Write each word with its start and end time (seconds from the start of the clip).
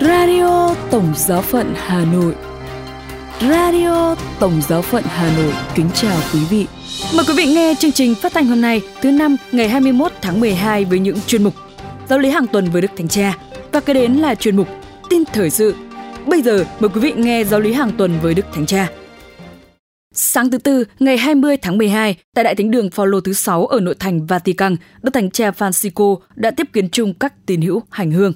Radio 0.00 0.74
Tổng 0.90 1.12
Giáo 1.16 1.42
phận 1.42 1.74
Hà 1.76 2.04
Nội 2.12 2.34
Radio 3.40 4.14
Tổng 4.40 4.62
Giáo 4.68 4.82
phận 4.82 5.02
Hà 5.06 5.36
Nội 5.36 5.52
kính 5.74 5.86
chào 5.94 6.16
quý 6.34 6.40
vị. 6.50 6.66
Mời 7.14 7.24
quý 7.28 7.34
vị 7.36 7.46
nghe 7.46 7.74
chương 7.78 7.92
trình 7.92 8.14
phát 8.14 8.32
thanh 8.32 8.46
hôm 8.46 8.60
nay 8.60 8.80
thứ 9.02 9.10
năm 9.10 9.36
ngày 9.52 9.68
21 9.68 10.12
tháng 10.22 10.40
12 10.40 10.84
với 10.84 10.98
những 10.98 11.16
chuyên 11.26 11.44
mục 11.44 11.54
Giáo 12.08 12.18
lý 12.18 12.30
hàng 12.30 12.46
tuần 12.46 12.70
với 12.70 12.82
Đức 12.82 12.90
Thánh 12.96 13.08
Cha 13.08 13.38
và 13.72 13.80
kế 13.80 13.94
đến 13.94 14.12
là 14.12 14.34
chuyên 14.34 14.56
mục 14.56 14.68
Tin 15.10 15.24
thời 15.24 15.50
sự. 15.50 15.74
Bây 16.26 16.42
giờ 16.42 16.64
mời 16.80 16.88
quý 16.94 17.00
vị 17.00 17.12
nghe 17.16 17.44
giáo 17.44 17.60
lý 17.60 17.72
hàng 17.72 17.90
tuần 17.98 18.18
với 18.22 18.34
Đức 18.34 18.46
Thánh 18.54 18.66
Cha. 18.66 18.88
Sáng 20.14 20.50
thứ 20.50 20.58
Tư, 20.58 20.84
ngày 20.98 21.16
20 21.16 21.56
tháng 21.56 21.78
12, 21.78 22.16
tại 22.34 22.44
Đại 22.44 22.54
Thánh 22.54 22.70
đường 22.70 22.90
Phaolô 22.90 23.20
thứ 23.20 23.32
6 23.32 23.66
ở 23.66 23.80
nội 23.80 23.94
thành 23.98 24.26
Vatican, 24.26 24.76
Đức 25.02 25.10
Thánh 25.14 25.30
Cha 25.30 25.50
Francisco 25.50 26.16
đã 26.34 26.50
tiếp 26.50 26.66
kiến 26.72 26.88
chung 26.92 27.14
các 27.14 27.46
tín 27.46 27.60
hữu 27.60 27.82
hành 27.90 28.10
hương. 28.10 28.32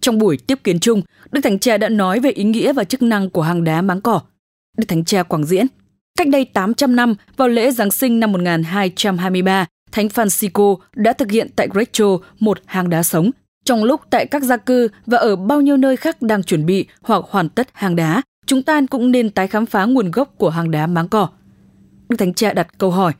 Trong 0.00 0.18
buổi 0.18 0.36
tiếp 0.36 0.58
kiến 0.64 0.80
chung, 0.80 1.02
Đức 1.32 1.40
Thánh 1.40 1.58
Cha 1.58 1.78
đã 1.78 1.88
nói 1.88 2.20
về 2.20 2.30
ý 2.30 2.44
nghĩa 2.44 2.72
và 2.72 2.84
chức 2.84 3.02
năng 3.02 3.30
của 3.30 3.42
hang 3.42 3.64
đá 3.64 3.82
máng 3.82 4.00
cỏ. 4.00 4.20
Đức 4.78 4.84
Thánh 4.88 5.04
Cha 5.04 5.22
quảng 5.22 5.44
diễn. 5.44 5.66
Cách 6.18 6.28
đây 6.28 6.44
800 6.44 6.96
năm, 6.96 7.14
vào 7.36 7.48
lễ 7.48 7.70
Giáng 7.70 7.90
sinh 7.90 8.20
năm 8.20 8.32
1223, 8.32 9.66
Thánh 9.92 10.06
Francisco 10.06 10.76
đã 10.94 11.12
thực 11.12 11.30
hiện 11.30 11.48
tại 11.56 11.68
Greco 11.70 12.18
một 12.38 12.58
hang 12.66 12.90
đá 12.90 13.02
sống. 13.02 13.30
Trong 13.64 13.84
lúc 13.84 14.00
tại 14.10 14.26
các 14.26 14.42
gia 14.42 14.56
cư 14.56 14.88
và 15.06 15.18
ở 15.18 15.36
bao 15.36 15.60
nhiêu 15.60 15.76
nơi 15.76 15.96
khác 15.96 16.22
đang 16.22 16.42
chuẩn 16.42 16.66
bị 16.66 16.86
hoặc 17.02 17.24
hoàn 17.28 17.48
tất 17.48 17.68
hang 17.72 17.96
đá, 17.96 18.22
chúng 18.46 18.62
ta 18.62 18.80
cũng 18.90 19.10
nên 19.10 19.30
tái 19.30 19.46
khám 19.46 19.66
phá 19.66 19.84
nguồn 19.84 20.10
gốc 20.10 20.34
của 20.38 20.50
hang 20.50 20.70
đá 20.70 20.86
máng 20.86 21.08
cỏ. 21.08 21.28
Đức 22.08 22.16
Thánh 22.16 22.34
Cha 22.34 22.52
đặt 22.52 22.78
câu 22.78 22.90
hỏi, 22.90 23.12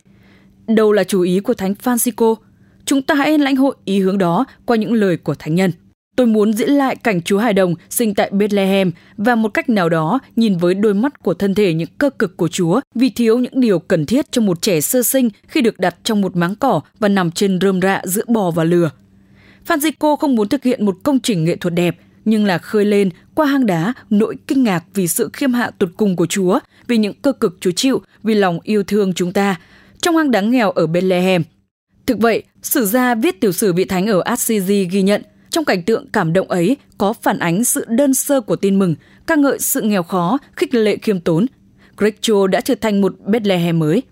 đâu 0.67 0.93
là 0.93 1.05
chủ 1.05 1.23
ý 1.23 1.41
của 1.41 1.55
Thánh 1.55 1.75
Francisco? 1.83 2.35
Chúng 2.85 3.03
ta 3.03 3.15
hãy 3.15 3.39
lãnh 3.39 3.57
hội 3.57 3.75
ý 3.85 4.01
hướng 4.01 4.19
đó 4.19 4.45
qua 4.67 4.77
những 4.77 4.93
lời 4.93 5.17
của 5.17 5.35
Thánh 5.35 5.55
nhân. 5.55 5.71
Tôi 6.17 6.27
muốn 6.27 6.53
diễn 6.53 6.71
lại 6.71 6.97
cảnh 6.97 7.23
Chúa 7.23 7.39
Hài 7.39 7.53
Đồng 7.53 7.75
sinh 7.91 8.15
tại 8.15 8.31
Bethlehem 8.31 8.93
và 9.17 9.35
một 9.35 9.55
cách 9.55 9.69
nào 9.69 9.89
đó 9.89 10.19
nhìn 10.37 10.57
với 10.57 10.75
đôi 10.75 10.95
mắt 10.95 11.23
của 11.23 11.35
thân 11.35 11.55
thể 11.55 11.75
những 11.75 11.89
cơ 11.99 12.11
cực 12.11 12.37
của 12.37 12.49
Chúa 12.49 12.81
vì 12.95 13.11
thiếu 13.11 13.39
những 13.39 13.61
điều 13.61 13.79
cần 13.79 14.07
thiết 14.07 14.33
cho 14.33 14.43
một 14.43 14.63
trẻ 14.63 14.81
sơ 14.81 15.03
sinh 15.03 15.29
khi 15.49 15.61
được 15.61 15.79
đặt 15.79 15.97
trong 16.05 16.21
một 16.21 16.37
máng 16.37 16.55
cỏ 16.55 16.81
và 16.99 17.09
nằm 17.09 17.31
trên 17.31 17.59
rơm 17.61 17.81
rạ 17.81 18.03
giữa 18.05 18.25
bò 18.29 18.51
và 18.51 18.65
lừa. 18.65 18.91
Francisco 19.67 20.17
không 20.17 20.35
muốn 20.35 20.49
thực 20.49 20.63
hiện 20.63 20.85
một 20.85 20.97
công 21.03 21.21
trình 21.21 21.45
nghệ 21.45 21.57
thuật 21.57 21.75
đẹp, 21.75 21.97
nhưng 22.25 22.45
là 22.45 22.59
khơi 22.59 22.85
lên 22.85 23.11
qua 23.35 23.47
hang 23.47 23.67
đá 23.67 23.93
nỗi 24.11 24.37
kinh 24.47 24.63
ngạc 24.63 24.85
vì 24.95 25.09
sự 25.09 25.31
khiêm 25.33 25.53
hạ 25.53 25.71
tột 25.79 25.89
cùng 25.97 26.17
của 26.17 26.27
Chúa, 26.27 26.59
vì 26.87 26.97
những 26.97 27.15
cơ 27.23 27.33
cực 27.33 27.57
Chúa 27.61 27.71
chịu, 27.71 28.03
vì 28.23 28.35
lòng 28.35 28.59
yêu 28.63 28.83
thương 28.83 29.13
chúng 29.13 29.33
ta. 29.33 29.57
Trong 30.03 30.17
hang 30.17 30.31
đá 30.31 30.41
nghèo 30.41 30.71
ở 30.71 30.87
Bethlehem. 30.87 31.43
Thực 32.07 32.19
vậy, 32.19 32.43
sử 32.63 32.87
gia 32.87 33.15
viết 33.15 33.41
tiểu 33.41 33.53
sử 33.53 33.73
vị 33.73 33.85
thánh 33.85 34.07
ở 34.07 34.21
Assisi 34.21 34.89
ghi 34.91 35.03
nhận 35.03 35.23
trong 35.51 35.65
cảnh 35.65 35.83
tượng 35.83 36.07
cảm 36.13 36.33
động 36.33 36.49
ấy 36.49 36.77
có 36.99 37.13
phản 37.13 37.39
ánh 37.39 37.65
sự 37.65 37.85
đơn 37.89 38.15
sơ 38.15 38.41
của 38.41 38.57
tin 38.57 38.79
mừng, 38.79 38.95
ca 39.27 39.35
ngợi 39.35 39.59
sự 39.59 39.81
nghèo 39.81 40.03
khó, 40.03 40.39
khích 40.57 40.75
lệ 40.75 40.97
khiêm 40.97 41.21
tốn. 41.21 41.47
Greccio 41.97 42.47
đã 42.47 42.61
trở 42.61 42.75
thành 42.75 43.01
một 43.01 43.15
Bethlehem 43.27 43.79
mới. 43.79 44.03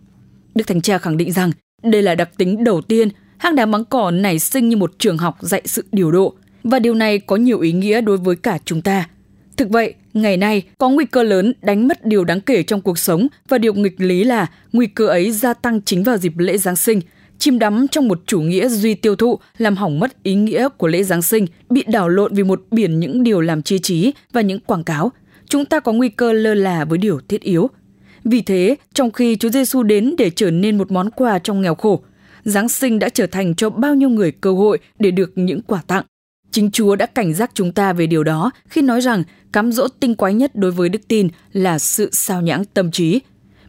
Đức 0.54 0.66
Thánh 0.66 0.80
Cha 0.80 0.98
khẳng 0.98 1.16
định 1.16 1.32
rằng 1.32 1.52
đây 1.82 2.02
là 2.02 2.14
đặc 2.14 2.30
tính 2.36 2.64
đầu 2.64 2.80
tiên 2.80 3.08
hang 3.38 3.54
đá 3.54 3.66
mắng 3.66 3.84
cỏ 3.84 4.10
nảy 4.10 4.38
sinh 4.38 4.68
như 4.68 4.76
một 4.76 4.92
trường 4.98 5.18
học 5.18 5.36
dạy 5.40 5.62
sự 5.64 5.84
điều 5.92 6.10
độ, 6.10 6.34
và 6.64 6.78
điều 6.78 6.94
này 6.94 7.18
có 7.18 7.36
nhiều 7.36 7.60
ý 7.60 7.72
nghĩa 7.72 8.00
đối 8.00 8.16
với 8.16 8.36
cả 8.36 8.58
chúng 8.64 8.82
ta. 8.82 9.08
Thực 9.56 9.70
vậy, 9.70 9.94
ngày 10.14 10.36
nay 10.36 10.62
có 10.78 10.88
nguy 10.88 11.04
cơ 11.04 11.22
lớn 11.22 11.52
đánh 11.62 11.88
mất 11.88 12.06
điều 12.06 12.24
đáng 12.24 12.40
kể 12.40 12.62
trong 12.62 12.80
cuộc 12.80 12.98
sống 12.98 13.26
và 13.48 13.58
điều 13.58 13.74
nghịch 13.74 14.00
lý 14.00 14.24
là 14.24 14.46
nguy 14.72 14.86
cơ 14.86 15.06
ấy 15.06 15.30
gia 15.32 15.54
tăng 15.54 15.80
chính 15.82 16.02
vào 16.02 16.16
dịp 16.16 16.38
lễ 16.38 16.58
Giáng 16.58 16.76
sinh– 16.76 17.00
chìm 17.38 17.58
đắm 17.58 17.86
trong 17.90 18.08
một 18.08 18.20
chủ 18.26 18.40
nghĩa 18.40 18.68
duy 18.68 18.94
tiêu 18.94 19.16
thụ 19.16 19.38
làm 19.58 19.76
hỏng 19.76 20.00
mất 20.00 20.22
ý 20.22 20.34
nghĩa 20.34 20.68
của 20.68 20.86
lễ 20.86 21.02
Giáng 21.02 21.22
sinh, 21.22 21.46
bị 21.70 21.84
đảo 21.86 22.08
lộn 22.08 22.34
vì 22.34 22.42
một 22.42 22.62
biển 22.70 23.00
những 23.00 23.22
điều 23.22 23.40
làm 23.40 23.62
chi 23.62 23.78
trí 23.78 24.12
và 24.32 24.40
những 24.40 24.60
quảng 24.60 24.84
cáo. 24.84 25.12
Chúng 25.48 25.64
ta 25.64 25.80
có 25.80 25.92
nguy 25.92 26.08
cơ 26.08 26.32
lơ 26.32 26.54
là 26.54 26.84
với 26.84 26.98
điều 26.98 27.20
thiết 27.28 27.40
yếu. 27.40 27.70
Vì 28.24 28.42
thế, 28.42 28.76
trong 28.94 29.10
khi 29.10 29.36
Chúa 29.36 29.48
Giêsu 29.48 29.82
đến 29.82 30.14
để 30.18 30.30
trở 30.30 30.50
nên 30.50 30.78
một 30.78 30.90
món 30.90 31.10
quà 31.10 31.38
trong 31.38 31.60
nghèo 31.60 31.74
khổ, 31.74 32.00
Giáng 32.44 32.68
sinh 32.68 32.98
đã 32.98 33.08
trở 33.08 33.26
thành 33.26 33.54
cho 33.54 33.70
bao 33.70 33.94
nhiêu 33.94 34.08
người 34.08 34.32
cơ 34.32 34.52
hội 34.52 34.78
để 34.98 35.10
được 35.10 35.32
những 35.34 35.62
quà 35.62 35.82
tặng. 35.86 36.04
Chính 36.50 36.70
Chúa 36.70 36.96
đã 36.96 37.06
cảnh 37.06 37.34
giác 37.34 37.50
chúng 37.54 37.72
ta 37.72 37.92
về 37.92 38.06
điều 38.06 38.24
đó 38.24 38.50
khi 38.68 38.82
nói 38.82 39.00
rằng 39.00 39.22
cám 39.52 39.72
dỗ 39.72 39.88
tinh 40.00 40.14
quái 40.14 40.34
nhất 40.34 40.50
đối 40.54 40.70
với 40.70 40.88
đức 40.88 41.08
tin 41.08 41.28
là 41.52 41.78
sự 41.78 42.10
sao 42.12 42.42
nhãng 42.42 42.64
tâm 42.64 42.90
trí, 42.90 43.20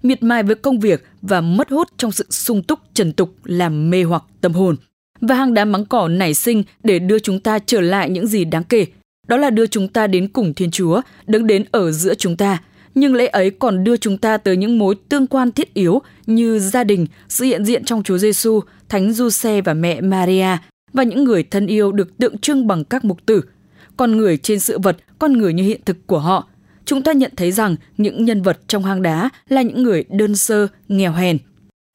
miệt 0.04 0.24
mài 0.24 0.44
với 0.44 0.56
công 0.56 0.80
việc 0.80 1.06
và 1.22 1.42
mất 1.42 1.70
hút 1.70 1.88
trong 1.98 2.12
sự 2.12 2.26
sung 2.30 2.64
túc 2.64 2.80
trần 2.94 3.14
tục 3.14 3.36
làm 3.44 3.90
mê 3.90 4.04
hoặc 4.04 4.24
tâm 4.42 4.54
hồn. 4.54 4.76
Và 5.22 5.36
hang 5.36 5.54
đá 5.54 5.66
mắng 5.66 5.86
cỏ 5.86 6.08
nảy 6.08 6.34
sinh 6.34 6.64
để 6.84 7.00
đưa 7.00 7.20
chúng 7.20 7.40
ta 7.40 7.60
trở 7.60 7.82
lại 7.82 8.10
những 8.10 8.28
gì 8.28 8.46
đáng 8.46 8.64
kể. 8.64 8.86
Đó 9.28 9.38
là 9.38 9.50
đưa 9.50 9.68
chúng 9.68 9.88
ta 9.88 10.08
đến 10.08 10.28
cùng 10.28 10.54
Thiên 10.54 10.72
Chúa, 10.72 11.02
đứng 11.28 11.48
đến 11.48 11.66
ở 11.72 11.92
giữa 11.92 12.14
chúng 12.14 12.38
ta. 12.38 12.62
Nhưng 12.96 13.16
lễ 13.16 13.28
ấy 13.28 13.50
còn 13.50 13.84
đưa 13.84 13.98
chúng 13.98 14.18
ta 14.18 14.38
tới 14.38 14.58
những 14.58 14.80
mối 14.80 14.96
tương 15.10 15.28
quan 15.28 15.52
thiết 15.52 15.74
yếu 15.74 16.02
như 16.26 16.60
gia 16.60 16.84
đình, 16.84 17.08
sự 17.30 17.46
hiện 17.46 17.66
diện 17.66 17.86
trong 17.86 18.04
Chúa 18.04 18.18
Giêsu, 18.18 18.60
Thánh 18.90 19.14
Giuse 19.14 19.62
và 19.62 19.74
mẹ 19.74 20.02
Maria 20.02 20.58
và 20.94 21.04
những 21.04 21.24
người 21.24 21.44
thân 21.44 21.68
yêu 21.68 21.92
được 21.92 22.18
tượng 22.18 22.38
trưng 22.38 22.68
bằng 22.68 22.84
các 22.84 23.06
mục 23.06 23.26
tử. 23.26 23.42
Con 23.98 24.18
người 24.18 24.38
trên 24.38 24.60
sự 24.60 24.80
vật, 24.80 24.98
con 25.20 25.34
người 25.34 25.54
như 25.54 25.64
hiện 25.64 25.82
thực 25.86 26.08
của 26.08 26.20
họ– 26.20 26.48
chúng 26.90 27.02
ta 27.02 27.12
nhận 27.12 27.32
thấy 27.36 27.52
rằng 27.52 27.76
những 27.98 28.26
nhân 28.26 28.42
vật 28.42 28.60
trong 28.68 28.84
hang 28.84 29.02
đá 29.02 29.30
là 29.50 29.62
những 29.62 29.84
người 29.84 30.04
đơn 30.10 30.36
sơ, 30.36 30.68
nghèo 30.88 31.12
hèn. 31.12 31.38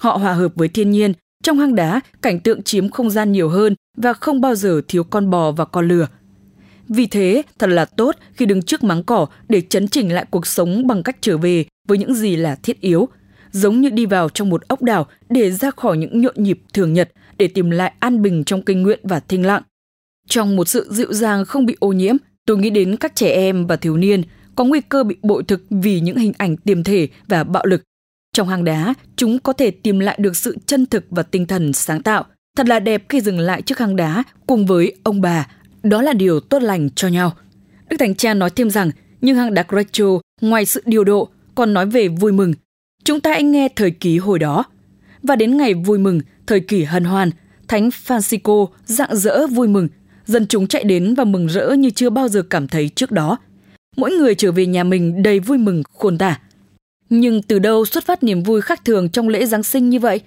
Họ 0.03 0.16
hòa 0.16 0.32
hợp 0.32 0.53
với 0.55 0.69
thiên 0.69 0.91
nhiên, 0.91 1.12
trong 1.43 1.59
hang 1.59 1.75
đá 1.75 2.00
cảnh 2.22 2.41
tượng 2.41 2.62
chiếm 2.62 2.88
không 2.88 3.10
gian 3.10 3.32
nhiều 3.32 3.49
hơn 3.49 3.75
và 3.97 4.12
không 4.12 4.41
bao 4.41 4.55
giờ 4.55 4.81
thiếu 4.88 5.05
con 5.05 5.31
bò 5.31 5.50
và 5.50 5.65
con 5.65 5.88
lừa. 5.88 6.06
Vì 6.88 7.06
thế, 7.06 7.43
thật 7.59 7.66
là 7.66 7.84
tốt 7.84 8.16
khi 8.34 8.47
đứng 8.47 8.62
trước 8.62 8.84
máng 8.84 9.03
cỏ 9.03 9.27
để 9.49 9.60
chấn 9.60 9.88
chỉnh 9.88 10.15
lại 10.15 10.27
cuộc 10.31 10.47
sống 10.47 10.87
bằng 10.87 11.03
cách 11.03 11.16
trở 11.21 11.37
về 11.38 11.65
với 11.88 11.99
những 11.99 12.15
gì 12.15 12.37
là 12.37 12.56
thiết 12.62 12.81
yếu, 12.81 13.09
giống 13.53 13.81
như 13.81 13.91
đi 13.91 14.06
vào 14.06 14.28
trong 14.28 14.50
một 14.50 14.69
ốc 14.69 14.82
đảo 14.82 15.06
để 15.28 15.50
ra 15.50 15.71
khỏi 15.71 15.97
những 15.97 16.21
nhộn 16.21 16.34
nhịp 16.37 16.61
thường 16.72 16.93
nhật 16.93 17.12
để 17.38 17.49
tìm 17.49 17.71
lại 17.71 17.93
an 17.99 18.22
bình 18.22 18.44
trong 18.44 18.62
kinh 18.62 18.82
nguyện 18.82 19.00
và 19.03 19.21
thinh 19.21 19.47
lặng. 19.47 19.62
Trong 20.28 20.56
một 20.56 20.69
sự 20.69 20.87
dịu 20.91 21.12
dàng 21.12 21.44
không 21.44 21.66
bị 21.66 21.76
ô 21.81 21.93
nhiễm, 21.93 22.16
tôi 22.47 22.59
nghĩ 22.59 22.71
đến 22.71 22.97
các 22.97 23.15
trẻ 23.15 23.31
em 23.31 23.66
và 23.66 23.76
thiếu 23.76 23.97
niên 23.97 24.22
có 24.55 24.65
nguy 24.65 24.81
cơ 24.81 25.05
bị 25.05 25.17
bội 25.23 25.43
thực 25.43 25.63
vì 25.71 26.01
những 26.01 26.17
hình 26.17 26.33
ảnh 26.39 26.57
tiềm 26.57 26.85
thể 26.85 27.09
và 27.29 27.45
bạo 27.45 27.67
lực. 27.67 27.83
Trong 28.33 28.49
hang 28.49 28.65
đá, 28.65 28.95
chúng 29.17 29.39
có 29.39 29.53
thể 29.53 29.71
tìm 29.71 29.99
lại 29.99 30.17
được 30.21 30.37
sự 30.37 30.57
chân 30.67 30.87
thực 30.87 31.05
và 31.11 31.23
tinh 31.23 31.47
thần 31.47 31.73
sáng 31.73 32.03
tạo. 32.03 32.25
Thật 32.57 32.69
là 32.69 32.81
đẹp 32.81 33.05
khi 33.09 33.21
dừng 33.21 33.39
lại 33.39 33.63
trước 33.63 33.79
hang 33.79 33.97
đá 33.97 34.23
cùng 34.47 34.67
với 34.67 34.95
ông 35.03 35.21
bà. 35.21 35.49
Đó 35.83 36.03
là 36.03 36.13
điều 36.13 36.41
tốt 36.41 36.63
lành 36.63 36.91
cho 36.91 37.09
nhau. 37.09 37.33
Đức 37.89 37.97
Thánh 37.97 38.15
Cha 38.15 38.35
nói 38.35 38.51
thêm 38.51 38.71
rằng, 38.71 38.91
nhưng 39.21 39.37
hang 39.37 39.55
đá 39.55 39.65
Greco, 39.69 40.21
ngoài 40.41 40.67
sự 40.67 40.83
điều 40.87 41.05
độ, 41.05 41.29
còn 41.55 41.75
nói 41.75 41.87
về 41.87 42.09
vui 42.09 42.33
mừng. 42.33 42.53
Chúng 43.05 43.21
ta 43.21 43.33
anh 43.33 43.53
nghe 43.53 43.69
thời 43.77 43.91
kỳ 43.91 44.19
hồi 44.19 44.39
đó. 44.39 44.65
Và 45.23 45.37
đến 45.37 45.57
ngày 45.57 45.75
vui 45.75 45.99
mừng, 45.99 46.21
thời 46.47 46.61
kỳ 46.61 46.85
hân 46.85 47.05
hoan, 47.05 47.31
Thánh 47.69 47.89
Francisco 47.89 48.67
rạng 48.85 49.17
rỡ 49.17 49.47
vui 49.47 49.69
mừng. 49.69 49.89
Dân 50.27 50.47
chúng 50.47 50.67
chạy 50.67 50.85
đến 50.85 51.15
và 51.15 51.25
mừng 51.25 51.49
rỡ 51.49 51.73
như 51.79 51.91
chưa 51.91 52.11
bao 52.11 52.29
giờ 52.29 52.43
cảm 52.43 52.69
thấy 52.69 52.89
trước 52.89 53.13
đó– 53.13 53.39
mỗi 53.97 54.10
người 54.10 54.34
trở 54.34 54.53
về 54.53 54.66
nhà 54.66 54.84
mình 54.84 55.22
đầy 55.22 55.41
vui 55.41 55.59
mừng 55.59 55.82
khôn 55.99 56.19
tả. 56.19 56.38
Nhưng 57.10 57.43
từ 57.43 57.59
đâu 57.59 57.84
xuất 57.84 58.06
phát 58.06 58.22
niềm 58.22 58.43
vui 58.43 58.60
khác 58.60 58.84
thường 58.84 59.09
trong 59.09 59.28
lễ 59.28 59.47
Giáng 59.47 59.62
sinh 59.62 59.91
như 59.91 60.00
vậy? 60.00 60.21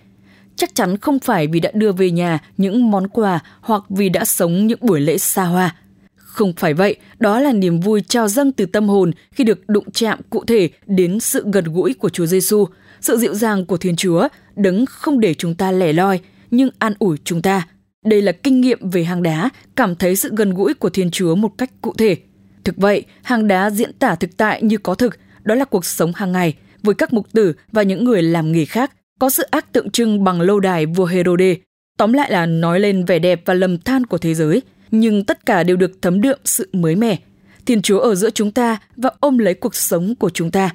Chắc 0.56 0.76
chắn 0.76 0.98
không 0.98 1.20
phải 1.20 1.48
vì 1.48 1.60
đã 1.60 1.72
đưa 1.74 1.92
về 1.92 2.12
nhà 2.12 2.40
những 2.58 2.92
món 2.92 3.08
quà 3.08 3.40
hoặc 3.62 3.84
vì 3.90 4.10
đã 4.10 4.26
sống 4.26 4.68
những 4.68 4.80
buổi 4.82 5.02
lễ 5.02 5.18
xa 5.18 5.44
hoa. 5.44 5.76
Không 6.16 6.54
phải 6.54 6.74
vậy, 6.74 6.96
đó 7.20 7.40
là 7.40 7.54
niềm 7.54 7.80
vui 7.80 8.02
trao 8.08 8.28
dâng 8.28 8.52
từ 8.52 8.66
tâm 8.66 8.90
hồn 8.90 9.12
khi 9.32 9.44
được 9.44 9.70
đụng 9.70 9.92
chạm 9.92 10.20
cụ 10.30 10.44
thể 10.46 10.70
đến 10.86 11.20
sự 11.20 11.46
gần 11.54 11.66
gũi 11.66 11.94
của 11.94 12.10
Chúa 12.10 12.26
Giêsu, 12.26 12.66
sự 13.02 13.18
dịu 13.18 13.34
dàng 13.34 13.66
của 13.66 13.78
Thiên 13.78 13.96
Chúa, 13.96 14.28
đấng 14.56 14.86
không 14.86 15.20
để 15.20 15.34
chúng 15.34 15.56
ta 15.56 15.72
lẻ 15.72 15.94
loi, 15.94 16.20
nhưng 16.52 16.70
an 16.80 16.94
ủi 17.00 17.18
chúng 17.24 17.42
ta. 17.42 17.68
Đây 18.06 18.22
là 18.22 18.32
kinh 18.32 18.62
nghiệm 18.62 18.90
về 18.90 19.04
hang 19.04 19.24
đá, 19.24 19.50
cảm 19.76 19.96
thấy 19.96 20.16
sự 20.16 20.30
gần 20.36 20.54
gũi 20.54 20.74
của 20.74 20.90
Thiên 20.90 21.12
Chúa 21.12 21.36
một 21.36 21.52
cách 21.58 21.72
cụ 21.82 21.94
thể– 21.98 22.18
Thực 22.68 22.78
vậy, 22.78 23.04
hang 23.24 23.48
đá 23.48 23.70
diễn 23.70 23.94
tả 23.94 24.16
thực 24.16 24.38
tại 24.38 24.62
như 24.64 24.78
có 24.78 24.96
thực, 24.96 25.18
đó 25.44 25.56
là 25.56 25.66
cuộc 25.66 25.86
sống 25.86 26.12
hàng 26.16 26.32
ngày 26.32 26.54
với 26.84 26.96
các 26.96 27.14
mục 27.14 27.28
tử 27.34 27.54
và 27.72 27.84
những 27.84 28.04
người 28.04 28.22
làm 28.22 28.52
nghề 28.52 28.66
khác, 28.66 28.92
có 29.20 29.30
sự 29.30 29.44
ác 29.44 29.74
tượng 29.74 29.90
trưng 29.90 30.24
bằng 30.24 30.42
lâu 30.42 30.60
đài 30.60 30.86
vua 30.86 31.06
Herode. 31.06 31.56
Tóm 31.98 32.14
lại 32.14 32.32
là 32.32 32.46
nói 32.46 32.80
lên 32.80 33.06
vẻ 33.06 33.20
đẹp 33.20 33.42
và 33.46 33.54
lầm 33.54 33.78
than 33.78 34.06
của 34.06 34.18
thế 34.18 34.34
giới, 34.34 34.62
nhưng 34.92 35.26
tất 35.26 35.46
cả 35.46 35.64
đều 35.64 35.78
được 35.78 35.92
thấm 36.02 36.22
đượm 36.22 36.40
sự 36.46 36.70
mới 36.74 36.96
mẻ. 36.96 37.18
Thiên 37.66 37.82
Chúa 37.82 38.00
ở 38.00 38.16
giữa 38.16 38.30
chúng 38.30 38.52
ta 38.52 38.78
và 38.98 39.10
ôm 39.20 39.38
lấy 39.38 39.54
cuộc 39.54 39.76
sống 39.76 40.16
của 40.16 40.30
chúng 40.30 40.52
ta. 40.52 40.70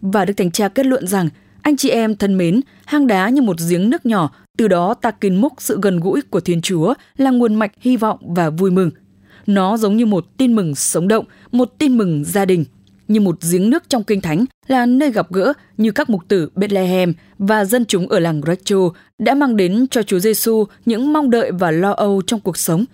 Và 0.00 0.24
Đức 0.24 0.34
Thánh 0.36 0.50
Cha 0.50 0.68
kết 0.68 0.86
luận 0.86 1.06
rằng, 1.06 1.28
anh 1.62 1.76
chị 1.76 1.88
em 1.88 2.16
thân 2.16 2.38
mến, 2.38 2.60
hang 2.84 3.06
đá 3.06 3.28
như 3.28 3.42
một 3.42 3.56
giếng 3.68 3.90
nước 3.90 4.06
nhỏ, 4.06 4.30
từ 4.58 4.68
đó 4.68 4.94
ta 4.94 5.10
kiến 5.10 5.40
múc 5.40 5.52
sự 5.58 5.78
gần 5.82 6.00
gũi 6.00 6.22
của 6.22 6.40
Thiên 6.40 6.62
Chúa 6.62 6.94
là 7.16 7.30
nguồn 7.30 7.54
mạch 7.54 7.72
hy 7.80 7.96
vọng 7.96 8.18
và 8.20 8.50
vui 8.50 8.70
mừng– 8.70 8.90
nó 9.46 9.76
giống 9.76 9.96
như 9.96 10.06
một 10.06 10.24
tin 10.36 10.56
mừng 10.56 10.74
sống 10.74 11.08
động, 11.08 11.24
một 11.52 11.74
tin 11.78 11.98
mừng 11.98 12.24
gia 12.24 12.44
đình. 12.44 12.64
Như 13.08 13.20
một 13.20 13.38
giếng 13.52 13.70
nước 13.70 13.88
trong 13.88 14.04
kinh 14.04 14.20
thánh 14.20 14.44
là 14.68 14.86
nơi 14.86 15.10
gặp 15.10 15.32
gỡ 15.32 15.52
như 15.76 15.90
các 15.90 16.10
mục 16.10 16.28
tử 16.28 16.50
Bethlehem 16.54 17.12
và 17.38 17.64
dân 17.64 17.84
chúng 17.84 18.08
ở 18.08 18.18
làng 18.18 18.40
Rachel 18.46 18.78
đã 19.18 19.34
mang 19.34 19.56
đến 19.56 19.86
cho 19.90 20.02
Chúa 20.02 20.18
Giêsu 20.18 20.64
những 20.86 21.12
mong 21.12 21.30
đợi 21.30 21.52
và 21.52 21.70
lo 21.70 21.92
âu 21.92 22.22
trong 22.26 22.40
cuộc 22.40 22.56
sống. 22.56 22.84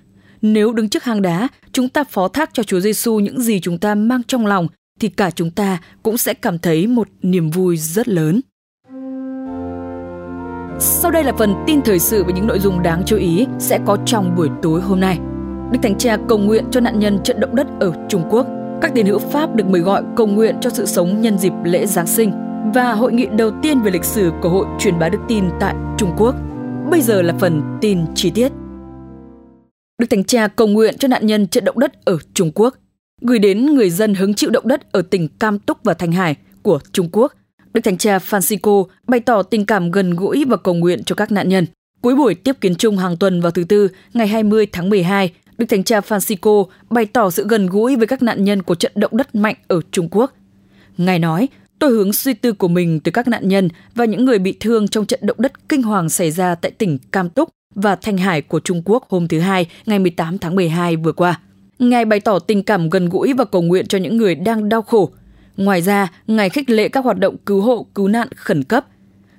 nếu 0.42 0.72
đứng 0.72 0.88
trước 0.88 1.04
hang 1.04 1.22
đá, 1.22 1.48
chúng 1.72 1.88
ta 1.88 2.04
phó 2.04 2.28
thác 2.28 2.50
cho 2.52 2.62
Chúa 2.62 2.80
Giêsu 2.80 3.18
những 3.18 3.40
gì 3.40 3.60
chúng 3.60 3.78
ta 3.78 3.94
mang 3.94 4.22
trong 4.28 4.46
lòng 4.46 4.68
thì 5.00 5.08
cả 5.08 5.30
chúng 5.30 5.50
ta 5.50 5.78
cũng 6.02 6.18
sẽ 6.18 6.34
cảm 6.34 6.58
thấy 6.58 6.86
một 6.86 7.08
niềm 7.22 7.50
vui 7.50 7.76
rất 7.76 8.08
lớn. 8.08 8.40
Sau 10.80 11.10
đây 11.10 11.24
là 11.24 11.32
phần 11.38 11.54
tin 11.66 11.82
thời 11.82 11.98
sự 11.98 12.24
với 12.24 12.32
những 12.32 12.46
nội 12.46 12.58
dung 12.58 12.82
đáng 12.82 13.02
chú 13.06 13.16
ý 13.16 13.46
sẽ 13.58 13.78
có 13.86 13.96
trong 14.06 14.36
buổi 14.36 14.48
tối 14.62 14.80
hôm 14.80 15.00
nay. 15.00 15.18
Đức 15.72 15.78
Thánh 15.82 15.98
Cha 15.98 16.16
cầu 16.28 16.38
nguyện 16.38 16.64
cho 16.70 16.80
nạn 16.80 16.98
nhân 16.98 17.18
trận 17.24 17.40
động 17.40 17.56
đất 17.56 17.66
ở 17.80 17.92
Trung 18.08 18.22
Quốc. 18.30 18.46
Các 18.82 18.92
tín 18.94 19.06
hữu 19.06 19.18
Pháp 19.18 19.56
được 19.56 19.66
mời 19.66 19.80
gọi 19.80 20.02
cầu 20.16 20.26
nguyện 20.26 20.56
cho 20.60 20.70
sự 20.70 20.86
sống 20.86 21.20
nhân 21.20 21.38
dịp 21.38 21.52
lễ 21.64 21.86
Giáng 21.86 22.06
sinh 22.06 22.32
và 22.74 22.92
hội 22.92 23.12
nghị 23.12 23.26
đầu 23.38 23.50
tiên 23.62 23.80
về 23.80 23.90
lịch 23.90 24.04
sử 24.04 24.30
của 24.42 24.48
Hội 24.48 24.66
truyền 24.80 24.98
bá 24.98 25.08
đức 25.08 25.18
tin 25.28 25.44
tại 25.60 25.74
Trung 25.98 26.10
Quốc. 26.18 26.34
Bây 26.90 27.00
giờ 27.00 27.22
là 27.22 27.34
phần 27.38 27.62
tin 27.80 27.98
chi 28.14 28.30
tiết. 28.30 28.52
Đức 29.98 30.06
Thánh 30.10 30.24
Cha 30.24 30.48
cầu 30.48 30.66
nguyện 30.66 30.98
cho 30.98 31.08
nạn 31.08 31.26
nhân 31.26 31.46
trận 31.46 31.64
động 31.64 31.78
đất 31.78 32.04
ở 32.04 32.18
Trung 32.34 32.50
Quốc, 32.54 32.74
gửi 33.20 33.38
đến 33.38 33.66
người 33.66 33.90
dân 33.90 34.14
hứng 34.14 34.34
chịu 34.34 34.50
động 34.50 34.68
đất 34.68 34.92
ở 34.92 35.02
tỉnh 35.02 35.28
Cam 35.28 35.58
Túc 35.58 35.78
và 35.84 35.94
Thanh 35.94 36.12
Hải 36.12 36.36
của 36.62 36.80
Trung 36.92 37.08
Quốc. 37.12 37.32
Đức 37.74 37.80
Thánh 37.84 37.98
Cha 37.98 38.18
Francisco 38.18 38.84
bày 39.06 39.20
tỏ 39.20 39.42
tình 39.42 39.66
cảm 39.66 39.90
gần 39.90 40.14
gũi 40.14 40.44
và 40.48 40.56
cầu 40.56 40.74
nguyện 40.74 41.04
cho 41.04 41.14
các 41.14 41.32
nạn 41.32 41.48
nhân. 41.48 41.66
Cuối 42.00 42.14
buổi 42.14 42.34
tiếp 42.34 42.56
kiến 42.60 42.74
chung 42.74 42.96
hàng 42.98 43.16
tuần 43.16 43.40
vào 43.40 43.50
thứ 43.50 43.64
Tư, 43.64 43.88
ngày 44.14 44.26
20 44.26 44.66
tháng 44.72 44.90
12, 44.90 45.32
Đức 45.58 45.66
Thánh 45.68 45.84
Cha 45.84 46.00
Francisco 46.00 46.66
bày 46.90 47.06
tỏ 47.06 47.30
sự 47.30 47.46
gần 47.48 47.66
gũi 47.66 47.96
với 47.96 48.06
các 48.06 48.22
nạn 48.22 48.44
nhân 48.44 48.62
của 48.62 48.74
trận 48.74 48.92
động 48.94 49.16
đất 49.16 49.34
mạnh 49.34 49.54
ở 49.68 49.80
Trung 49.90 50.08
Quốc. 50.10 50.32
Ngài 50.98 51.18
nói, 51.18 51.48
tôi 51.78 51.90
hướng 51.90 52.12
suy 52.12 52.34
tư 52.34 52.52
của 52.52 52.68
mình 52.68 53.00
từ 53.00 53.10
các 53.10 53.28
nạn 53.28 53.48
nhân 53.48 53.68
và 53.94 54.04
những 54.04 54.24
người 54.24 54.38
bị 54.38 54.56
thương 54.60 54.88
trong 54.88 55.06
trận 55.06 55.20
động 55.22 55.36
đất 55.40 55.68
kinh 55.68 55.82
hoàng 55.82 56.08
xảy 56.08 56.30
ra 56.30 56.54
tại 56.54 56.70
tỉnh 56.70 56.98
Cam 57.12 57.30
Túc 57.30 57.48
và 57.74 57.96
Thanh 57.96 58.18
Hải 58.18 58.42
của 58.42 58.60
Trung 58.60 58.82
Quốc 58.84 59.06
hôm 59.08 59.28
thứ 59.28 59.38
Hai, 59.38 59.66
ngày 59.86 59.98
18 59.98 60.38
tháng 60.38 60.56
12 60.56 60.96
vừa 60.96 61.12
qua. 61.12 61.40
Ngài 61.78 62.04
bày 62.04 62.20
tỏ 62.20 62.38
tình 62.38 62.62
cảm 62.62 62.90
gần 62.90 63.08
gũi 63.08 63.32
và 63.32 63.44
cầu 63.44 63.62
nguyện 63.62 63.86
cho 63.86 63.98
những 63.98 64.16
người 64.16 64.34
đang 64.34 64.68
đau 64.68 64.82
khổ. 64.82 65.10
Ngoài 65.56 65.82
ra, 65.82 66.08
Ngài 66.26 66.50
khích 66.50 66.70
lệ 66.70 66.88
các 66.88 67.04
hoạt 67.04 67.18
động 67.18 67.36
cứu 67.46 67.60
hộ, 67.60 67.86
cứu 67.94 68.08
nạn 68.08 68.28
khẩn 68.36 68.64
cấp. 68.64 68.86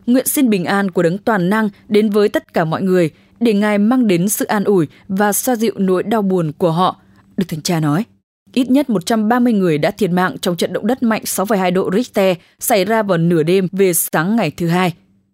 Nguyện 0.05 0.27
xin 0.27 0.49
bình 0.49 0.65
an 0.65 0.91
của 0.91 1.03
đấng 1.03 1.17
toàn 1.17 1.49
năng 1.49 1.69
đến 1.87 2.09
với 2.09 2.29
tất 2.29 2.53
cả 2.53 2.65
mọi 2.65 2.81
người 2.81 3.09
để 3.39 3.53
Ngài 3.53 3.77
mang 3.77 4.07
đến 4.07 4.29
sự 4.29 4.45
an 4.45 4.63
ủi 4.63 4.87
và 5.07 5.33
xoa 5.33 5.55
dịu 5.55 5.73
nỗi 5.77 6.03
đau 6.03 6.21
buồn 6.21 6.51
của 6.57 6.71
họ, 6.71 7.01
Đức 7.37 7.45
Thánh 7.47 7.61
Cha 7.61 7.79
nói. 7.79 8.05
Ít 8.53 8.71
nhất 8.71 8.89
130 8.89 9.53
người 9.53 9.77
đã 9.77 9.91
thiệt 9.91 10.11
mạng 10.11 10.37
trong 10.41 10.55
trận 10.55 10.73
động 10.73 10.87
đất 10.87 11.03
mạnh 11.03 11.21
6,2 11.25 11.73
độ 11.73 11.89
Richter 11.93 12.37
xảy 12.59 12.85
ra 12.85 13.03
vào 13.03 13.17
nửa 13.17 13.43
đêm 13.43 13.67
về 13.71 13.93
sáng 13.93 14.35
ngày 14.35 14.51
thứ 14.51 14.67
hai. 14.67 14.93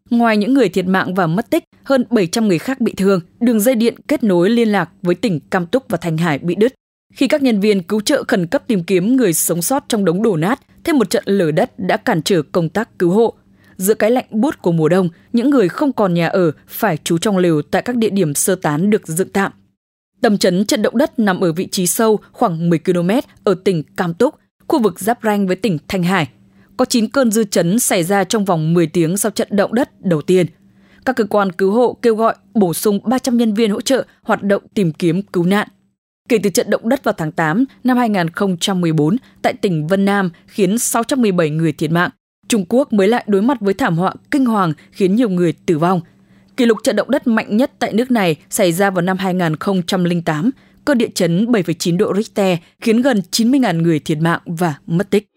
Ngoài 0.10 0.38
những 0.38 0.54
người 0.54 0.69
thiệt 0.69 0.86
mạng 0.86 1.13
và 1.13 1.28
mất 1.28 1.50
tích, 1.50 1.63
hơn 1.84 2.04
700 2.10 2.48
người 2.48 2.60
khác 2.60 2.81
bị 2.81 2.94
thương. 2.98 3.22
Đường 3.40 3.60
dây 3.60 3.75
điện 3.75 3.96
kết 4.07 4.24
nối 4.24 4.50
liên 4.50 4.72
lạc 4.72 4.90
với 5.02 5.16
tỉnh 5.16 5.40
Cam 5.40 5.66
Túc 5.66 5.84
và 5.90 5.98
Thành 5.98 6.18
Hải 6.18 6.40
bị 6.40 6.56
đứt. 6.56 6.74
Khi 7.13 7.28
các 7.28 7.42
nhân 7.42 7.60
viên 7.60 7.84
cứu 7.84 8.02
trợ 8.02 8.24
khẩn 8.28 8.48
cấp 8.48 8.63
tìm 8.68 8.84
kiếm 8.84 9.16
người 9.16 9.34
sống 9.34 9.62
sót 9.62 9.84
trong 9.88 10.06
đống 10.06 10.24
đổ 10.24 10.38
nát, 10.38 10.60
thêm 10.84 10.98
một 10.98 11.10
trận 11.10 11.24
lở 11.25 11.52
đất 11.52 11.80
đã 11.80 11.98
cản 11.98 12.22
trở 12.22 12.42
công 12.42 12.69
tác 12.69 13.00
cứu 13.00 13.12
hộ. 13.12 13.34
Giữa 13.77 13.94
cái 13.94 14.12
lạnh 14.12 14.25
buốt 14.31 14.62
của 14.62 14.72
mùa 14.72 14.89
đông, 14.89 15.10
những 15.33 15.50
người 15.50 15.69
không 15.69 15.94
còn 15.94 16.13
nhà 16.13 16.27
ở 16.27 16.51
phải 16.68 16.98
trú 16.98 17.18
trong 17.18 17.38
lều 17.38 17.62
tại 17.62 17.81
các 17.81 17.95
địa 17.95 18.10
điểm 18.10 18.33
sơ 18.33 18.56
tán 18.56 18.89
được 18.89 19.07
dựng 19.07 19.30
tạm. 19.30 19.51
Tầm 20.22 20.38
chấn 20.38 20.66
trận 20.66 20.81
động 20.81 20.98
đất 20.98 21.19
nằm 21.19 21.39
ở 21.39 21.51
vị 21.51 21.68
trí 21.72 21.88
sâu 21.88 22.19
khoảng 22.31 22.69
10 22.69 22.80
km 22.80 23.10
ở 23.44 23.56
tỉnh 23.63 23.83
Cam 23.98 24.13
Túc, 24.13 24.36
khu 24.68 24.81
vực 24.81 25.00
giáp 25.00 25.19
ranh 25.24 25.48
với 25.48 25.56
tỉnh 25.56 25.77
Thanh 25.88 26.04
Hải. 26.04 26.30
Có 26.77 26.86
9 26.86 27.10
cơn 27.10 27.31
dư 27.31 27.44
chấn 27.44 27.80
xảy 27.80 28.04
ra 28.04 28.24
trong 28.24 28.45
vòng 28.45 28.74
10 28.74 28.88
tiếng 28.88 29.18
sau 29.18 29.31
trận 29.31 29.48
động 29.51 29.74
đất 29.74 30.01
đầu 30.01 30.21
tiên. 30.21 30.45
Các 31.06 31.16
cơ 31.16 31.24
quan 31.24 31.51
cứu 31.51 31.71
hộ 31.71 31.98
kêu 32.01 32.16
gọi 32.16 32.36
bổ 32.54 32.74
sung 32.74 33.00
300 33.04 33.38
nhân 33.38 33.54
viên 33.54 33.71
hỗ 33.71 33.81
trợ 33.81 34.06
hoạt 34.21 34.44
động 34.44 34.63
tìm 34.74 34.92
kiếm 34.92 35.21
cứu 35.21 35.45
nạn. 35.45 35.68
Kể 36.30 36.38
từ 36.44 36.50
trận 36.50 36.69
động 36.69 36.89
đất 36.89 37.04
vào 37.04 37.13
tháng 37.18 37.31
8 37.31 37.66
năm 37.83 37.98
2014 37.98 39.16
tại 39.42 39.54
tỉnh 39.54 39.88
Vân 39.88 40.06
Nam 40.06 40.30
khiến 40.48 40.78
617 40.78 41.50
người 41.50 41.71
thiệt 41.71 41.92
mạng, 41.92 42.10
Trung 42.47 42.65
Quốc 42.69 42.94
mới 42.94 43.07
lại 43.07 43.24
đối 43.27 43.42
mặt 43.42 43.57
với 43.62 43.74
thảm 43.74 43.97
họa 43.97 44.13
kinh 44.31 44.45
hoàng 44.45 44.74
khiến 44.92 45.15
nhiều 45.15 45.30
người 45.30 45.53
tử 45.65 45.77
vong. 45.77 46.01
Kỷ 46.57 46.65
lục 46.65 46.77
trận 46.83 46.95
động 46.95 47.12
đất 47.12 47.27
mạnh 47.27 47.57
nhất 47.57 47.71
tại 47.80 47.94
nước 47.94 48.12
này 48.12 48.36
xảy 48.50 48.71
ra 48.71 48.89
vào 48.89 49.01
năm 49.01 49.18
2008, 49.18 50.51
cơn 50.86 50.97
địa 50.97 51.09
chấn 51.15 51.45
7,9 51.45 51.97
độ 51.97 52.13
Richter 52.15 52.57
khiến 52.81 53.01
gần 53.01 53.21
90.000 53.31 53.81
người 53.81 54.00
thiệt 54.00 54.18
mạng 54.18 54.42
và 54.45 54.75
mất 54.88 55.09
tích. 55.09 55.30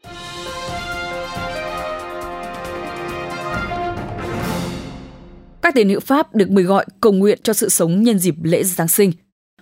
Các 5.63 5.75
tín 5.75 5.89
hữu 5.89 6.01
Pháp 6.01 6.35
được 6.35 6.51
mời 6.51 6.65
gọi 6.65 6.87
cầu 7.01 7.13
nguyện 7.13 7.39
cho 7.43 7.53
sự 7.53 7.69
sống 7.69 8.03
nhân 8.03 8.19
dịp 8.19 8.35
lễ 8.43 8.63
Giáng 8.65 8.89
sinh. 8.89 9.13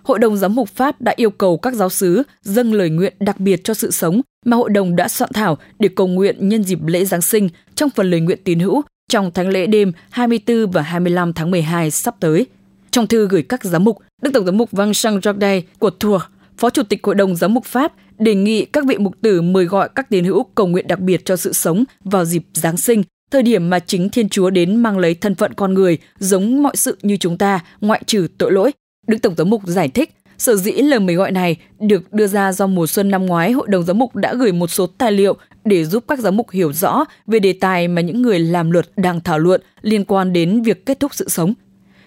Hội 0.07 0.19
đồng 0.19 0.37
giám 0.37 0.55
mục 0.55 0.69
Pháp 0.69 1.01
đã 1.01 1.13
yêu 1.15 1.29
cầu 1.29 1.57
các 1.57 1.73
giáo 1.73 1.89
sứ 1.89 2.23
dâng 2.41 2.73
lời 2.73 2.89
nguyện 2.89 3.13
đặc 3.19 3.39
biệt 3.39 3.63
cho 3.63 3.73
sự 3.73 3.91
sống 3.91 4.21
mà 4.45 4.57
hội 4.57 4.69
đồng 4.69 4.95
đã 4.95 5.07
soạn 5.07 5.33
thảo 5.33 5.57
để 5.79 5.89
cầu 5.95 6.07
nguyện 6.07 6.49
nhân 6.49 6.63
dịp 6.63 6.79
lễ 6.85 7.05
Giáng 7.05 7.21
sinh 7.21 7.49
trong 7.75 7.89
phần 7.89 8.09
lời 8.11 8.19
nguyện 8.19 8.39
tín 8.43 8.59
hữu 8.59 8.81
trong 9.09 9.31
thánh 9.31 9.49
lễ 9.49 9.65
đêm 9.67 9.91
24 10.09 10.71
và 10.71 10.81
25 10.81 11.33
tháng 11.33 11.51
12 11.51 11.91
sắp 11.91 12.15
tới. 12.19 12.45
Trong 12.91 13.07
thư 13.07 13.27
gửi 13.27 13.43
các 13.43 13.63
giám 13.63 13.83
mục, 13.83 13.97
Đức 14.21 14.31
Tổng 14.33 14.45
giám 14.45 14.57
mục 14.57 14.71
Vincent 14.71 15.21
Jordan 15.21 15.61
của 15.79 15.89
Tours, 15.89 16.23
Phó 16.57 16.69
Chủ 16.69 16.83
tịch 16.83 16.99
Hội 17.03 17.15
đồng 17.15 17.35
Giám 17.35 17.53
mục 17.53 17.65
Pháp, 17.65 17.93
đề 18.17 18.35
nghị 18.35 18.65
các 18.65 18.85
vị 18.85 18.97
mục 18.97 19.13
tử 19.21 19.41
mời 19.41 19.65
gọi 19.65 19.89
các 19.95 20.09
tín 20.09 20.23
hữu 20.25 20.43
cầu 20.43 20.67
nguyện 20.67 20.87
đặc 20.87 20.99
biệt 20.99 21.21
cho 21.25 21.35
sự 21.35 21.53
sống 21.53 21.83
vào 22.03 22.25
dịp 22.25 22.43
Giáng 22.53 22.77
sinh 22.77 23.03
thời 23.31 23.43
điểm 23.43 23.69
mà 23.69 23.79
chính 23.79 24.09
Thiên 24.09 24.29
Chúa 24.29 24.49
đến 24.49 24.75
mang 24.75 24.97
lấy 24.97 25.13
thân 25.13 25.35
phận 25.35 25.53
con 25.53 25.73
người 25.73 25.97
giống 26.19 26.63
mọi 26.63 26.75
sự 26.75 26.97
như 27.01 27.17
chúng 27.17 27.37
ta, 27.37 27.59
ngoại 27.81 28.01
trừ 28.05 28.27
tội 28.37 28.51
lỗi. 28.51 28.71
Đức 29.07 29.17
Tổng 29.21 29.35
giám 29.37 29.49
mục 29.49 29.61
giải 29.65 29.89
thích, 29.89 30.15
sở 30.37 30.55
dĩ 30.55 30.71
lời 30.71 30.99
mời 30.99 31.15
gọi 31.15 31.31
này 31.31 31.55
được 31.79 32.13
đưa 32.13 32.27
ra 32.27 32.51
do 32.51 32.67
mùa 32.67 32.87
xuân 32.87 33.11
năm 33.11 33.25
ngoái 33.25 33.51
Hội 33.51 33.67
đồng 33.69 33.83
giám 33.83 33.97
mục 33.97 34.15
đã 34.15 34.33
gửi 34.33 34.51
một 34.51 34.67
số 34.67 34.87
tài 34.87 35.11
liệu 35.11 35.37
để 35.65 35.85
giúp 35.85 36.03
các 36.07 36.19
giám 36.19 36.37
mục 36.37 36.51
hiểu 36.51 36.73
rõ 36.73 37.05
về 37.27 37.39
đề 37.39 37.53
tài 37.53 37.87
mà 37.87 38.01
những 38.01 38.21
người 38.21 38.39
làm 38.39 38.71
luật 38.71 38.89
đang 38.97 39.21
thảo 39.21 39.39
luận 39.39 39.61
liên 39.81 40.05
quan 40.05 40.33
đến 40.33 40.61
việc 40.61 40.85
kết 40.85 40.99
thúc 40.99 41.13
sự 41.15 41.29
sống. 41.29 41.53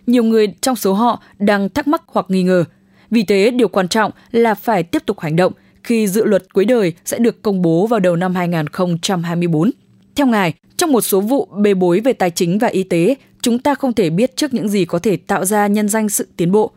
Nhiều 0.06 0.24
người 0.24 0.46
trong 0.60 0.76
số 0.76 0.92
họ 0.92 1.22
đang 1.38 1.68
thắc 1.68 1.88
mắc 1.88 2.02
hoặc 2.06 2.26
nghi 2.28 2.42
ngờ. 2.42 2.64
Vì 3.10 3.22
thế, 3.22 3.50
điều 3.50 3.68
quan 3.68 3.88
trọng 3.88 4.12
là 4.30 4.54
phải 4.54 4.82
tiếp 4.82 5.02
tục 5.06 5.20
hành 5.20 5.36
động 5.36 5.52
khi 5.84 6.06
dự 6.06 6.24
luật 6.24 6.54
cuối 6.54 6.64
đời 6.64 6.92
sẽ 7.04 7.18
được 7.18 7.42
công 7.42 7.62
bố 7.62 7.86
vào 7.86 8.00
đầu 8.00 8.16
năm 8.16 8.34
2024. 8.34 9.70
Theo 10.14 10.26
ngài, 10.26 10.54
trong 10.76 10.92
một 10.92 11.00
số 11.00 11.20
vụ 11.20 11.48
bê 11.62 11.74
bối 11.74 12.00
về 12.00 12.12
tài 12.12 12.30
chính 12.30 12.58
và 12.58 12.68
y 12.68 12.82
tế, 12.82 13.14
chúng 13.42 13.58
ta 13.58 13.74
không 13.74 13.92
thể 13.92 14.10
biết 14.10 14.36
trước 14.36 14.54
những 14.54 14.68
gì 14.68 14.84
có 14.84 14.98
thể 14.98 15.16
tạo 15.16 15.44
ra 15.44 15.66
nhân 15.66 15.88
danh 15.88 16.08
sự 16.08 16.28
tiến 16.36 16.52
bộ. 16.52 16.72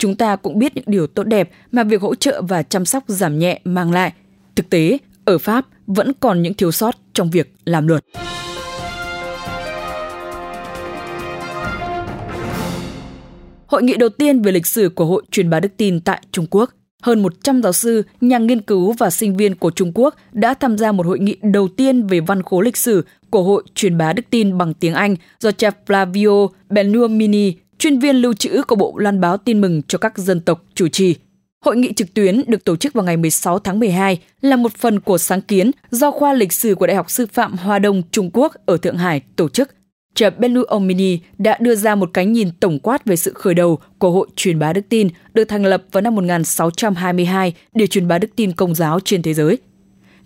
Chúng 0.00 0.16
ta 0.16 0.36
cũng 0.36 0.58
biết 0.58 0.76
những 0.76 0.84
điều 0.86 1.06
tốt 1.06 1.22
đẹp 1.22 1.50
mà 1.72 1.84
việc 1.84 2.02
hỗ 2.02 2.14
trợ 2.14 2.42
và 2.42 2.62
chăm 2.62 2.84
sóc 2.84 3.04
giảm 3.06 3.38
nhẹ 3.38 3.60
mang 3.64 3.92
lại. 3.92 4.12
Thực 4.56 4.70
tế, 4.70 4.98
ở 5.24 5.38
Pháp 5.38 5.66
vẫn 5.86 6.12
còn 6.20 6.42
những 6.42 6.54
thiếu 6.54 6.72
sót 6.72 6.96
trong 7.12 7.30
việc 7.30 7.52
làm 7.64 7.88
luật. 7.88 8.04
Hội 13.66 13.82
nghị 13.82 13.96
đầu 13.96 14.08
tiên 14.08 14.42
về 14.42 14.52
lịch 14.52 14.66
sử 14.66 14.88
của 14.88 15.04
Hội 15.04 15.22
truyền 15.30 15.50
bá 15.50 15.60
đức 15.60 15.76
tin 15.76 16.00
tại 16.00 16.22
Trung 16.32 16.46
Quốc 16.50 16.70
hơn 17.02 17.22
100 17.22 17.62
giáo 17.62 17.72
sư, 17.72 18.02
nhà 18.20 18.38
nghiên 18.38 18.60
cứu 18.60 18.92
và 18.92 19.10
sinh 19.10 19.36
viên 19.36 19.54
của 19.54 19.70
Trung 19.70 19.92
Quốc 19.94 20.14
đã 20.32 20.54
tham 20.54 20.78
gia 20.78 20.92
một 20.92 21.06
hội 21.06 21.18
nghị 21.18 21.36
đầu 21.42 21.68
tiên 21.68 22.06
về 22.06 22.20
văn 22.20 22.42
khố 22.42 22.60
lịch 22.60 22.76
sử 22.76 23.04
của 23.30 23.42
Hội 23.42 23.62
truyền 23.74 23.98
bá 23.98 24.12
đức 24.12 24.22
tin 24.30 24.58
bằng 24.58 24.74
tiếng 24.74 24.94
Anh 24.94 25.16
do 25.40 25.52
cha 25.52 25.70
Flavio 25.86 26.48
Benuamini, 26.68 27.54
chuyên 27.80 27.98
viên 27.98 28.16
lưu 28.16 28.32
trữ 28.34 28.62
của 28.62 28.76
Bộ 28.76 28.98
Loan 28.98 29.20
báo 29.20 29.36
tin 29.36 29.60
mừng 29.60 29.82
cho 29.82 29.98
các 29.98 30.18
dân 30.18 30.40
tộc 30.40 30.64
chủ 30.74 30.88
trì. 30.88 31.16
Hội 31.64 31.76
nghị 31.76 31.92
trực 31.92 32.14
tuyến 32.14 32.42
được 32.46 32.64
tổ 32.64 32.76
chức 32.76 32.92
vào 32.92 33.04
ngày 33.04 33.16
16 33.16 33.58
tháng 33.58 33.80
12 33.80 34.18
là 34.40 34.56
một 34.56 34.72
phần 34.74 35.00
của 35.00 35.18
sáng 35.18 35.40
kiến 35.40 35.70
do 35.90 36.10
khoa 36.10 36.32
lịch 36.32 36.52
sử 36.52 36.74
của 36.74 36.86
Đại 36.86 36.96
học 36.96 37.10
Sư 37.10 37.26
phạm 37.32 37.56
Hoa 37.56 37.78
Đông 37.78 38.02
Trung 38.10 38.30
Quốc 38.32 38.54
ở 38.66 38.76
Thượng 38.76 38.96
Hải 38.96 39.20
tổ 39.36 39.48
chức. 39.48 39.70
Trợ 40.14 40.30
Benu 40.30 40.62
Omini 40.62 41.18
đã 41.38 41.56
đưa 41.60 41.74
ra 41.74 41.94
một 41.94 42.10
cái 42.12 42.26
nhìn 42.26 42.48
tổng 42.60 42.78
quát 42.78 43.04
về 43.04 43.16
sự 43.16 43.32
khởi 43.34 43.54
đầu 43.54 43.78
của 43.98 44.10
Hội 44.10 44.28
truyền 44.36 44.58
bá 44.58 44.72
đức 44.72 44.88
tin 44.88 45.08
được 45.34 45.44
thành 45.44 45.64
lập 45.66 45.84
vào 45.92 46.00
năm 46.00 46.14
1622 46.14 47.54
để 47.74 47.86
truyền 47.86 48.08
bá 48.08 48.18
đức 48.18 48.28
tin 48.36 48.52
công 48.52 48.74
giáo 48.74 49.00
trên 49.04 49.22
thế 49.22 49.34
giới. 49.34 49.58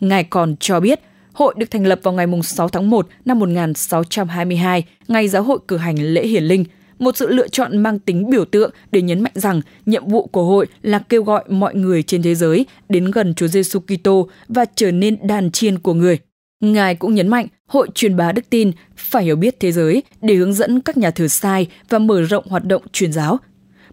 Ngài 0.00 0.24
còn 0.24 0.56
cho 0.60 0.80
biết, 0.80 1.00
hội 1.32 1.54
được 1.58 1.70
thành 1.70 1.86
lập 1.86 2.00
vào 2.02 2.14
ngày 2.14 2.26
6 2.42 2.68
tháng 2.68 2.90
1 2.90 3.08
năm 3.24 3.38
1622, 3.38 4.84
ngày 5.08 5.28
giáo 5.28 5.42
hội 5.42 5.58
cử 5.68 5.76
hành 5.76 5.96
lễ 6.02 6.26
hiển 6.26 6.44
linh, 6.44 6.64
một 7.04 7.16
sự 7.16 7.28
lựa 7.28 7.48
chọn 7.48 7.78
mang 7.78 7.98
tính 7.98 8.30
biểu 8.30 8.44
tượng 8.44 8.70
để 8.92 9.02
nhấn 9.02 9.20
mạnh 9.20 9.32
rằng 9.34 9.60
nhiệm 9.86 10.08
vụ 10.08 10.26
của 10.26 10.44
hội 10.44 10.66
là 10.82 10.98
kêu 10.98 11.22
gọi 11.22 11.44
mọi 11.48 11.74
người 11.74 12.02
trên 12.02 12.22
thế 12.22 12.34
giới 12.34 12.66
đến 12.88 13.10
gần 13.10 13.34
Chúa 13.34 13.46
Giêsu 13.46 13.80
Kitô 13.80 14.28
và 14.48 14.64
trở 14.74 14.90
nên 14.90 15.26
đàn 15.26 15.50
chiên 15.50 15.78
của 15.78 15.94
người. 15.94 16.18
Ngài 16.60 16.94
cũng 16.94 17.14
nhấn 17.14 17.28
mạnh 17.28 17.46
hội 17.66 17.88
truyền 17.94 18.16
bá 18.16 18.32
đức 18.32 18.50
tin 18.50 18.72
phải 18.96 19.24
hiểu 19.24 19.36
biết 19.36 19.60
thế 19.60 19.72
giới 19.72 20.02
để 20.22 20.34
hướng 20.34 20.54
dẫn 20.54 20.80
các 20.80 20.96
nhà 20.96 21.10
thờ 21.10 21.28
sai 21.28 21.66
và 21.88 21.98
mở 21.98 22.22
rộng 22.22 22.44
hoạt 22.48 22.64
động 22.64 22.82
truyền 22.92 23.12
giáo. 23.12 23.38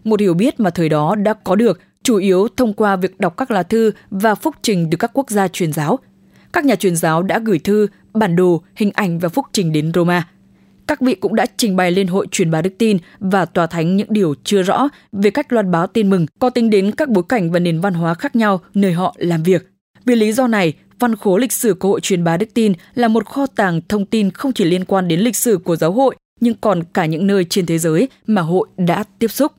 Một 0.04 0.20
hiểu 0.20 0.34
biết 0.34 0.60
mà 0.60 0.70
thời 0.70 0.88
đó 0.88 1.14
đã 1.14 1.34
có 1.34 1.54
được 1.54 1.80
chủ 2.02 2.16
yếu 2.16 2.48
thông 2.56 2.72
qua 2.72 2.96
việc 2.96 3.20
đọc 3.20 3.36
các 3.36 3.50
lá 3.50 3.62
thư 3.62 3.92
và 4.10 4.34
phúc 4.34 4.54
trình 4.62 4.88
từ 4.90 4.96
các 4.96 5.10
quốc 5.14 5.30
gia 5.30 5.48
truyền 5.48 5.72
giáo. 5.72 5.98
Các 6.52 6.64
nhà 6.64 6.74
truyền 6.74 6.96
giáo 6.96 7.22
đã 7.22 7.38
gửi 7.38 7.58
thư, 7.58 7.86
bản 8.14 8.36
đồ, 8.36 8.62
hình 8.74 8.90
ảnh 8.94 9.18
và 9.18 9.28
phúc 9.28 9.46
trình 9.52 9.72
đến 9.72 9.92
Roma 9.94 10.28
các 10.86 11.00
vị 11.00 11.14
cũng 11.14 11.34
đã 11.34 11.46
trình 11.56 11.76
bày 11.76 11.90
lên 11.90 12.06
hội 12.06 12.26
truyền 12.30 12.50
bá 12.50 12.62
đức 12.62 12.74
tin 12.78 12.98
và 13.18 13.44
tòa 13.44 13.66
thánh 13.66 13.96
những 13.96 14.08
điều 14.10 14.34
chưa 14.44 14.62
rõ 14.62 14.88
về 15.12 15.30
cách 15.30 15.52
loan 15.52 15.70
báo 15.70 15.86
tin 15.86 16.10
mừng 16.10 16.26
có 16.38 16.50
tính 16.50 16.70
đến 16.70 16.90
các 16.90 17.08
bối 17.08 17.24
cảnh 17.28 17.50
và 17.50 17.58
nền 17.58 17.80
văn 17.80 17.94
hóa 17.94 18.14
khác 18.14 18.36
nhau 18.36 18.60
nơi 18.74 18.92
họ 18.92 19.14
làm 19.18 19.42
việc. 19.42 19.68
Vì 20.04 20.16
lý 20.16 20.32
do 20.32 20.46
này, 20.46 20.72
văn 20.98 21.16
khố 21.16 21.38
lịch 21.38 21.52
sử 21.52 21.74
của 21.74 21.88
hội 21.88 22.00
truyền 22.00 22.24
bá 22.24 22.36
đức 22.36 22.54
tin 22.54 22.72
là 22.94 23.08
một 23.08 23.26
kho 23.26 23.46
tàng 23.46 23.80
thông 23.88 24.06
tin 24.06 24.30
không 24.30 24.52
chỉ 24.52 24.64
liên 24.64 24.84
quan 24.84 25.08
đến 25.08 25.20
lịch 25.20 25.36
sử 25.36 25.58
của 25.58 25.76
giáo 25.76 25.92
hội 25.92 26.16
nhưng 26.40 26.54
còn 26.54 26.82
cả 26.84 27.06
những 27.06 27.26
nơi 27.26 27.44
trên 27.44 27.66
thế 27.66 27.78
giới 27.78 28.08
mà 28.26 28.42
hội 28.42 28.68
đã 28.76 29.04
tiếp 29.18 29.28
xúc. 29.28 29.52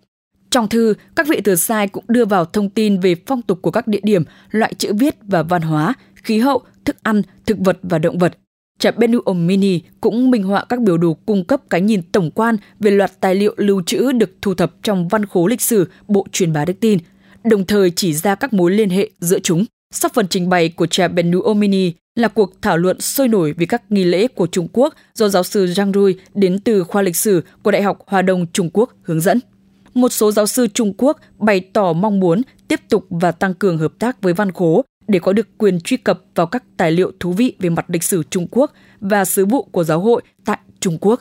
Trong 0.49 0.67
thư, 0.67 0.93
các 1.15 1.27
vị 1.27 1.41
từ 1.43 1.55
sai 1.55 1.87
cũng 1.87 2.03
đưa 2.07 2.25
vào 2.25 2.45
thông 2.45 2.69
tin 2.69 2.99
về 2.99 3.15
phong 3.25 3.41
tục 3.41 3.59
của 3.61 3.71
các 3.71 3.87
địa 3.87 3.99
điểm, 4.03 4.23
loại 4.51 4.73
chữ 4.73 4.93
viết 4.93 5.15
và 5.21 5.43
văn 5.43 5.61
hóa, 5.61 5.93
khí 6.15 6.39
hậu, 6.39 6.61
thức 6.85 6.95
ăn, 7.03 7.21
thực 7.45 7.57
vật 7.59 7.77
và 7.83 7.99
động 7.99 8.17
vật. 8.17 8.37
Trạm 8.83 8.93
Benu 8.97 9.19
Mini 9.33 9.79
cũng 10.01 10.31
minh 10.31 10.43
họa 10.43 10.65
các 10.69 10.81
biểu 10.81 10.97
đồ 10.97 11.17
cung 11.25 11.43
cấp 11.43 11.61
cái 11.69 11.81
nhìn 11.81 12.01
tổng 12.11 12.31
quan 12.31 12.57
về 12.79 12.91
loạt 12.91 13.11
tài 13.19 13.35
liệu 13.35 13.53
lưu 13.57 13.81
trữ 13.85 14.11
được 14.11 14.29
thu 14.41 14.53
thập 14.53 14.73
trong 14.83 15.07
văn 15.07 15.25
khố 15.25 15.47
lịch 15.47 15.61
sử 15.61 15.87
Bộ 16.07 16.25
truyền 16.31 16.53
bá 16.53 16.65
đức 16.65 16.73
tin, 16.79 16.99
đồng 17.43 17.65
thời 17.65 17.91
chỉ 17.91 18.13
ra 18.13 18.35
các 18.35 18.53
mối 18.53 18.71
liên 18.71 18.89
hệ 18.89 19.09
giữa 19.19 19.39
chúng. 19.39 19.65
Sau 19.91 20.09
phần 20.13 20.27
trình 20.27 20.49
bày 20.49 20.69
của 20.69 20.87
cha 20.87 21.07
Benu 21.07 21.53
Mini 21.53 21.91
là 22.15 22.27
cuộc 22.27 22.61
thảo 22.61 22.77
luận 22.77 23.01
sôi 23.01 23.27
nổi 23.27 23.53
về 23.53 23.65
các 23.65 23.91
nghi 23.91 24.03
lễ 24.03 24.27
của 24.27 24.47
Trung 24.47 24.67
Quốc 24.73 24.93
do 25.13 25.29
giáo 25.29 25.43
sư 25.43 25.65
Zhang 25.65 25.93
Rui 25.93 26.15
đến 26.33 26.59
từ 26.59 26.83
khoa 26.83 27.01
lịch 27.01 27.15
sử 27.15 27.43
của 27.63 27.71
Đại 27.71 27.81
học 27.81 27.99
Hòa 28.07 28.21
Đông 28.21 28.45
Trung 28.53 28.69
Quốc 28.73 28.93
hướng 29.01 29.21
dẫn. 29.21 29.39
Một 29.93 30.09
số 30.09 30.31
giáo 30.31 30.47
sư 30.47 30.67
Trung 30.73 30.93
Quốc 30.97 31.17
bày 31.37 31.59
tỏ 31.59 31.93
mong 31.93 32.19
muốn 32.19 32.41
tiếp 32.67 32.79
tục 32.89 33.05
và 33.09 33.31
tăng 33.31 33.53
cường 33.53 33.77
hợp 33.77 33.93
tác 33.99 34.21
với 34.21 34.33
Văn 34.33 34.51
Khố 34.51 34.85
để 35.07 35.19
có 35.19 35.33
được 35.33 35.47
quyền 35.57 35.79
truy 35.81 35.97
cập 35.97 36.21
vào 36.35 36.45
các 36.45 36.63
tài 36.77 36.91
liệu 36.91 37.11
thú 37.19 37.31
vị 37.31 37.55
về 37.59 37.69
mặt 37.69 37.85
lịch 37.87 38.03
sử 38.03 38.23
Trung 38.29 38.47
Quốc 38.51 38.71
và 38.99 39.25
sứ 39.25 39.45
vụ 39.45 39.63
của 39.63 39.83
giáo 39.83 39.99
hội 39.99 40.21
tại 40.45 40.57
Trung 40.79 40.97
Quốc. 41.01 41.19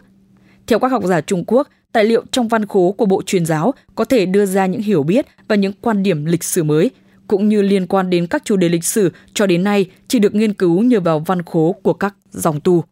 Theo 0.67 0.79
các 0.79 0.89
học 0.93 1.05
giả 1.05 1.21
Trung 1.21 1.45
Quốc, 1.47 1.69
tài 1.93 2.05
liệu 2.05 2.25
trong 2.31 2.49
văn 2.49 2.67
khố 2.67 2.93
của 2.93 3.07
Bộ 3.07 3.23
Truyền 3.27 3.47
giáo 3.47 3.75
có 3.95 4.05
thể 4.05 4.27
đưa 4.27 4.47
ra 4.47 4.67
những 4.67 4.83
hiểu 4.83 5.03
biết 5.03 5.27
và 5.49 5.57
những 5.57 5.73
quan 5.81 6.03
điểm 6.03 6.25
lịch 6.25 6.45
sử 6.45 6.63
mới, 6.63 6.91
cũng 7.29 7.49
như 7.49 7.63
liên 7.63 7.87
quan 7.87 8.11
đến 8.11 8.27
các 8.27 8.45
chủ 8.45 8.57
đề 8.57 8.69
lịch 8.69 8.85
sử 8.85 9.13
cho 9.35 9.47
đến 9.47 9.65
nay 9.65 9.87
chỉ 10.09 10.19
được 10.19 10.35
nghiên 10.35 10.55
cứu 10.55 10.83
nhờ 10.83 11.01
vào 11.01 11.19
văn 11.19 11.43
khố 11.43 11.75
của 11.83 11.93
các 11.93 12.17
dòng 12.31 12.61
tu. 12.61 12.85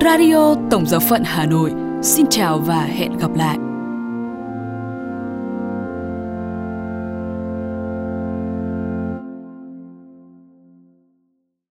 Radio 0.00 0.54
Tổng 0.70 0.86
giáo 0.86 1.00
phận 1.00 1.22
Hà 1.24 1.46
Nội. 1.46 1.70
Xin 2.02 2.26
chào 2.30 2.58
và 2.58 2.84
hẹn 2.84 3.18
gặp 3.18 3.34
lại. 3.36 3.73